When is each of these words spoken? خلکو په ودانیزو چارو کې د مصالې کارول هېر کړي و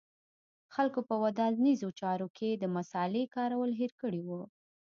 خلکو 0.75 0.99
په 1.09 1.15
ودانیزو 1.23 1.89
چارو 1.99 2.27
کې 2.37 2.49
د 2.53 2.63
مصالې 2.75 3.23
کارول 3.35 3.71
هېر 3.81 3.91
کړي 4.01 4.21
و 4.27 4.29